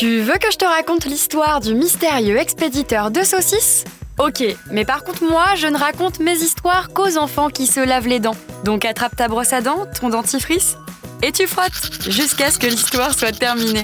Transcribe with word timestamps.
Tu 0.00 0.22
veux 0.22 0.38
que 0.38 0.50
je 0.50 0.56
te 0.56 0.64
raconte 0.64 1.04
l'histoire 1.04 1.60
du 1.60 1.74
mystérieux 1.74 2.38
expéditeur 2.38 3.10
de 3.10 3.22
saucisses? 3.22 3.84
Ok, 4.18 4.42
mais 4.70 4.86
par 4.86 5.04
contre 5.04 5.24
moi, 5.24 5.54
je 5.56 5.66
ne 5.66 5.76
raconte 5.76 6.20
mes 6.20 6.36
histoires 6.36 6.88
qu'aux 6.94 7.18
enfants 7.18 7.50
qui 7.50 7.66
se 7.66 7.80
lavent 7.80 8.06
les 8.06 8.18
dents. 8.18 8.36
Donc 8.64 8.86
attrape 8.86 9.14
ta 9.14 9.28
brosse 9.28 9.52
à 9.52 9.60
dents, 9.60 9.86
ton 10.00 10.08
dentifrice, 10.08 10.76
et 11.22 11.32
tu 11.32 11.46
frottes 11.46 12.08
jusqu'à 12.08 12.50
ce 12.50 12.58
que 12.58 12.66
l'histoire 12.66 13.12
soit 13.12 13.38
terminée. 13.38 13.82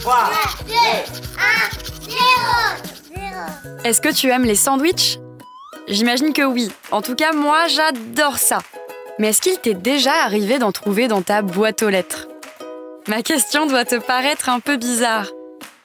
3, 0.00 0.14
2, 0.68 0.74
1, 2.04 2.14
0 3.68 3.78
Est-ce 3.84 4.00
que 4.00 4.14
tu 4.14 4.30
aimes 4.30 4.44
les 4.44 4.54
sandwichs? 4.54 5.18
J'imagine 5.86 6.32
que 6.32 6.42
oui. 6.42 6.70
En 6.90 7.02
tout 7.02 7.14
cas, 7.14 7.32
moi, 7.32 7.66
j'adore 7.68 8.38
ça. 8.38 8.60
Mais 9.18 9.28
est-ce 9.28 9.42
qu'il 9.42 9.58
t'est 9.58 9.74
déjà 9.74 10.12
arrivé 10.24 10.58
d'en 10.58 10.72
trouver 10.72 11.08
dans 11.08 11.20
ta 11.20 11.42
boîte 11.42 11.82
aux 11.82 11.90
lettres? 11.90 12.28
Ma 13.06 13.22
question 13.22 13.66
doit 13.66 13.84
te 13.84 13.96
paraître 13.96 14.48
un 14.48 14.60
peu 14.60 14.76
bizarre. 14.76 15.28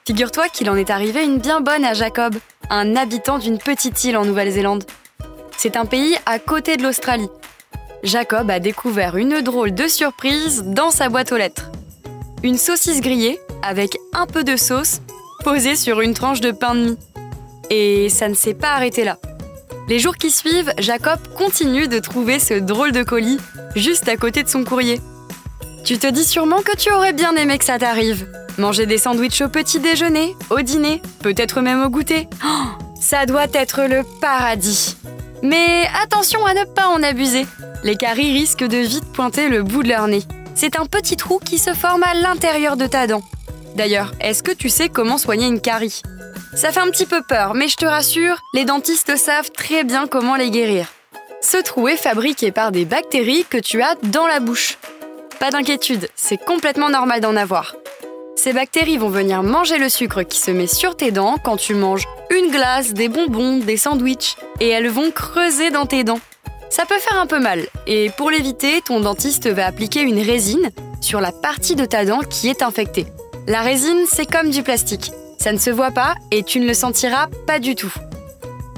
Figure-toi 0.06 0.48
qu'il 0.48 0.70
en 0.70 0.76
est 0.76 0.90
arrivé 0.90 1.22
une 1.22 1.38
bien 1.38 1.60
bonne 1.60 1.84
à 1.84 1.92
Jacob, 1.92 2.34
un 2.70 2.96
habitant 2.96 3.38
d'une 3.38 3.58
petite 3.58 4.02
île 4.04 4.16
en 4.16 4.24
Nouvelle-Zélande. 4.24 4.84
C'est 5.58 5.76
un 5.76 5.84
pays 5.84 6.16
à 6.24 6.38
côté 6.38 6.78
de 6.78 6.82
l'Australie. 6.82 7.28
Jacob 8.02 8.50
a 8.50 8.58
découvert 8.58 9.18
une 9.18 9.42
drôle 9.42 9.74
de 9.74 9.86
surprise 9.86 10.64
dans 10.64 10.90
sa 10.90 11.10
boîte 11.10 11.32
aux 11.32 11.36
lettres. 11.36 11.70
Une 12.42 12.56
saucisse 12.56 13.02
grillée 13.02 13.38
avec 13.62 13.98
un 14.14 14.26
peu 14.26 14.44
de 14.44 14.56
sauce 14.56 15.02
posée 15.44 15.76
sur 15.76 16.00
une 16.00 16.14
tranche 16.14 16.40
de 16.40 16.52
pain 16.52 16.74
de 16.74 16.80
mie. 16.80 16.98
Et 17.68 18.08
ça 18.08 18.28
ne 18.28 18.34
s'est 18.34 18.54
pas 18.54 18.70
arrêté 18.70 19.04
là. 19.04 19.18
Les 19.88 19.98
jours 19.98 20.16
qui 20.16 20.30
suivent, 20.30 20.72
Jacob 20.78 21.18
continue 21.36 21.88
de 21.88 21.98
trouver 21.98 22.38
ce 22.38 22.54
drôle 22.54 22.92
de 22.92 23.02
colis 23.02 23.38
juste 23.74 24.08
à 24.08 24.16
côté 24.16 24.42
de 24.42 24.48
son 24.48 24.64
courrier. 24.64 25.00
Tu 25.84 25.98
te 25.98 26.06
dis 26.06 26.24
sûrement 26.24 26.60
que 26.60 26.76
tu 26.76 26.92
aurais 26.92 27.12
bien 27.12 27.34
aimé 27.36 27.58
que 27.58 27.64
ça 27.64 27.78
t'arrive. 27.78 28.26
Manger 28.58 28.86
des 28.86 28.98
sandwichs 28.98 29.40
au 29.40 29.48
petit 29.48 29.80
déjeuner, 29.80 30.36
au 30.50 30.60
dîner, 30.60 31.00
peut-être 31.22 31.60
même 31.60 31.82
au 31.82 31.88
goûter. 31.88 32.28
Oh, 32.44 32.66
ça 33.00 33.26
doit 33.26 33.46
être 33.54 33.82
le 33.82 34.02
paradis. 34.20 34.96
Mais 35.42 35.88
attention 36.02 36.44
à 36.44 36.54
ne 36.54 36.64
pas 36.64 36.88
en 36.88 37.02
abuser. 37.02 37.46
Les 37.82 37.96
caries 37.96 38.32
risquent 38.32 38.66
de 38.66 38.76
vite 38.76 39.10
pointer 39.12 39.48
le 39.48 39.62
bout 39.62 39.82
de 39.82 39.88
leur 39.88 40.06
nez. 40.06 40.22
C'est 40.54 40.78
un 40.78 40.84
petit 40.84 41.16
trou 41.16 41.40
qui 41.42 41.58
se 41.58 41.72
forme 41.72 42.02
à 42.02 42.14
l'intérieur 42.14 42.76
de 42.76 42.86
ta 42.86 43.06
dent. 43.06 43.22
D'ailleurs, 43.74 44.12
est-ce 44.20 44.42
que 44.42 44.52
tu 44.52 44.68
sais 44.68 44.90
comment 44.90 45.16
soigner 45.16 45.46
une 45.46 45.60
carie? 45.60 46.02
Ça 46.54 46.72
fait 46.72 46.80
un 46.80 46.90
petit 46.90 47.06
peu 47.06 47.22
peur, 47.22 47.54
mais 47.54 47.68
je 47.68 47.76
te 47.76 47.86
rassure, 47.86 48.38
les 48.54 48.64
dentistes 48.64 49.16
savent 49.16 49.50
très 49.50 49.84
bien 49.84 50.06
comment 50.06 50.36
les 50.36 50.50
guérir. 50.50 50.86
Ce 51.40 51.56
trou 51.56 51.88
est 51.88 51.96
fabriqué 51.96 52.52
par 52.52 52.72
des 52.72 52.84
bactéries 52.84 53.46
que 53.48 53.58
tu 53.58 53.82
as 53.82 53.94
dans 54.02 54.26
la 54.26 54.40
bouche. 54.40 54.78
Pas 55.38 55.50
d'inquiétude, 55.50 56.08
c'est 56.14 56.36
complètement 56.36 56.90
normal 56.90 57.20
d'en 57.20 57.34
avoir. 57.34 57.74
Ces 58.36 58.52
bactéries 58.52 58.98
vont 58.98 59.08
venir 59.08 59.42
manger 59.42 59.78
le 59.78 59.88
sucre 59.88 60.22
qui 60.22 60.38
se 60.38 60.50
met 60.50 60.66
sur 60.66 60.96
tes 60.96 61.10
dents 61.10 61.36
quand 61.42 61.56
tu 61.56 61.74
manges 61.74 62.06
une 62.30 62.50
glace, 62.50 62.92
des 62.94 63.08
bonbons, 63.08 63.58
des 63.58 63.76
sandwichs, 63.76 64.36
et 64.60 64.68
elles 64.68 64.88
vont 64.88 65.10
creuser 65.10 65.70
dans 65.70 65.86
tes 65.86 66.04
dents. 66.04 66.20
Ça 66.70 66.86
peut 66.86 66.98
faire 66.98 67.20
un 67.20 67.26
peu 67.26 67.40
mal, 67.40 67.66
et 67.86 68.10
pour 68.10 68.30
l'éviter, 68.30 68.80
ton 68.82 69.00
dentiste 69.00 69.48
va 69.48 69.66
appliquer 69.66 70.02
une 70.02 70.20
résine 70.20 70.70
sur 71.00 71.20
la 71.20 71.32
partie 71.32 71.74
de 71.74 71.84
ta 71.84 72.04
dent 72.04 72.20
qui 72.20 72.48
est 72.48 72.62
infectée. 72.62 73.06
La 73.46 73.62
résine, 73.62 74.04
c'est 74.06 74.30
comme 74.30 74.50
du 74.50 74.62
plastique. 74.62 75.10
Ça 75.40 75.52
ne 75.52 75.58
se 75.58 75.70
voit 75.70 75.90
pas 75.90 76.16
et 76.30 76.42
tu 76.42 76.60
ne 76.60 76.66
le 76.66 76.74
sentiras 76.74 77.28
pas 77.46 77.58
du 77.58 77.74
tout. 77.74 77.92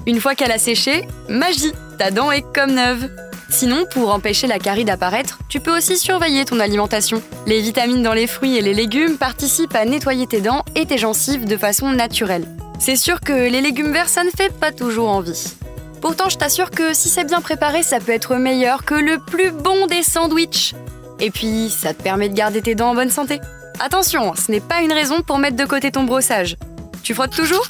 Une 0.07 0.21
fois 0.21 0.37
qu'elle 0.37 0.53
a 0.53 0.59
séché, 0.59 1.09
magie, 1.29 1.73
ta 1.99 2.13
dent 2.13 2.31
est 2.31 2.45
comme 2.55 2.75
neuve. 2.75 3.11
Sinon, 3.51 3.85
pour 3.91 4.15
empêcher 4.15 4.47
la 4.47 4.61
carie 4.61 4.85
d'apparaître, 4.85 5.41
tu 5.49 5.59
peux 5.59 5.77
aussi 5.77 5.99
surveiller 5.99 6.45
ton 6.45 6.61
alimentation. 6.61 7.21
Les 7.49 7.61
vitamines 7.61 8.05
dans 8.05 8.13
les 8.13 8.29
fruits 8.29 8.57
et 8.57 8.63
les 8.63 8.75
légumes 8.75 9.19
participent 9.19 9.75
à 9.75 9.85
nettoyer 9.85 10.29
tes 10.29 10.41
dents 10.41 10.65
et 10.77 10.87
tes 10.87 10.99
gencives 10.99 11.47
de 11.47 11.57
façon 11.57 11.91
naturelle. 11.91 12.47
C'est 12.79 12.97
sûr 12.97 13.21
que 13.21 13.33
les 13.33 13.61
légumes 13.61 13.93
verts, 13.93 14.09
ça 14.09 14.23
ne 14.23 14.31
fait 14.31 14.53
pas 14.53 14.71
toujours 14.71 15.09
envie. 15.09 15.55
Pourtant, 16.01 16.29
je 16.29 16.39
t'assure 16.39 16.71
que 16.71 16.95
si 16.95 17.09
c'est 17.09 17.25
bien 17.25 17.41
préparé, 17.41 17.83
ça 17.83 17.99
peut 17.99 18.13
être 18.13 18.37
meilleur 18.37 18.85
que 18.85 18.95
le 18.95 19.19
plus 19.19 19.51
bon 19.51 19.89
des 19.89 20.05
sandwichs. 20.05 20.75
Et 21.19 21.33
puis, 21.33 21.71
ça 21.71 21.93
te 21.93 22.03
permet 22.03 22.29
de 22.29 22.35
garder 22.35 22.63
tes 22.63 22.77
dents 22.77 22.91
en 22.91 22.95
bonne 22.95 23.11
santé. 23.11 23.41
Attention, 23.85 24.33
ce 24.37 24.53
n'est 24.53 24.61
pas 24.61 24.81
une 24.81 24.93
raison 24.93 25.23
pour 25.23 25.39
mettre 25.39 25.57
de 25.57 25.65
côté 25.65 25.91
ton 25.91 26.05
brossage. 26.05 26.57
Tu 27.03 27.15
frottes 27.15 27.35
toujours? 27.35 27.67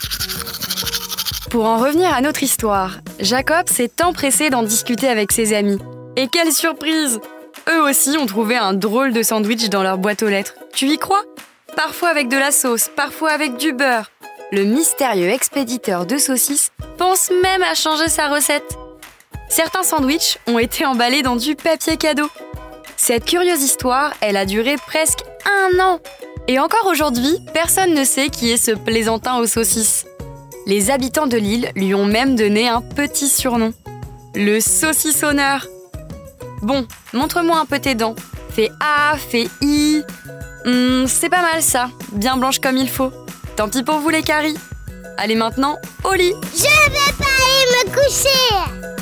Pour 1.48 1.64
en 1.64 1.78
revenir 1.78 2.12
à 2.12 2.20
notre 2.20 2.42
histoire, 2.42 2.98
Jacob 3.18 3.66
s'est 3.66 4.02
empressé 4.02 4.50
d'en 4.50 4.62
discuter 4.62 5.08
avec 5.08 5.32
ses 5.32 5.54
amis. 5.54 5.78
Et 6.16 6.28
quelle 6.28 6.52
surprise 6.52 7.18
Eux 7.70 7.80
aussi 7.80 8.18
ont 8.18 8.26
trouvé 8.26 8.58
un 8.58 8.74
drôle 8.74 9.14
de 9.14 9.22
sandwich 9.22 9.70
dans 9.70 9.82
leur 9.82 9.96
boîte 9.96 10.22
aux 10.22 10.28
lettres. 10.28 10.52
Tu 10.74 10.86
y 10.88 10.98
crois? 10.98 11.22
Parfois 11.76 12.10
avec 12.10 12.28
de 12.28 12.36
la 12.36 12.50
sauce, 12.50 12.90
parfois 12.94 13.30
avec 13.30 13.56
du 13.56 13.72
beurre. 13.72 14.10
Le 14.50 14.64
mystérieux 14.64 15.30
expéditeur 15.30 16.04
de 16.04 16.18
saucisses 16.18 16.72
pense 16.98 17.30
même 17.42 17.62
à 17.62 17.74
changer 17.74 18.08
sa 18.08 18.28
recette. 18.28 18.76
Certains 19.48 19.82
sandwichs 19.82 20.36
ont 20.46 20.58
été 20.58 20.84
emballés 20.84 21.22
dans 21.22 21.36
du 21.36 21.56
papier 21.56 21.96
cadeau. 21.96 22.28
Cette 22.98 23.24
curieuse 23.24 23.62
histoire, 23.62 24.12
elle 24.20 24.36
a 24.36 24.44
duré 24.44 24.76
presque 24.76 25.21
Et 26.48 26.58
encore 26.58 26.86
aujourd'hui, 26.86 27.38
personne 27.54 27.94
ne 27.94 28.04
sait 28.04 28.28
qui 28.28 28.50
est 28.50 28.56
ce 28.56 28.72
plaisantin 28.72 29.38
aux 29.38 29.46
saucisses. 29.46 30.06
Les 30.66 30.90
habitants 30.90 31.26
de 31.26 31.36
l'île 31.36 31.70
lui 31.74 31.94
ont 31.94 32.04
même 32.04 32.36
donné 32.36 32.68
un 32.68 32.80
petit 32.80 33.28
surnom. 33.28 33.72
Le 34.34 34.60
saucissonneur. 34.60 35.66
Bon, 36.62 36.86
montre-moi 37.12 37.58
un 37.58 37.66
peu 37.66 37.78
tes 37.78 37.94
dents. 37.94 38.14
Fais 38.50 38.70
A, 38.80 39.16
fais 39.16 39.48
I. 39.60 40.02
Hmm, 40.64 41.06
c'est 41.06 41.28
pas 41.28 41.42
mal 41.42 41.62
ça, 41.62 41.90
bien 42.12 42.36
blanche 42.36 42.60
comme 42.60 42.76
il 42.76 42.88
faut. 42.88 43.10
Tant 43.56 43.68
pis 43.68 43.82
pour 43.82 43.98
vous 43.98 44.10
les 44.10 44.22
caries. 44.22 44.58
Allez 45.18 45.34
maintenant, 45.34 45.78
au 46.04 46.14
lit. 46.14 46.34
Je 46.54 46.62
vais 46.62 47.12
pas 47.18 47.24
aller 47.24 47.88
me 47.88 47.94
coucher 47.94 49.01